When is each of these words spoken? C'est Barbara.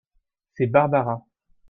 C'est 0.55 0.65
Barbara. 0.65 1.23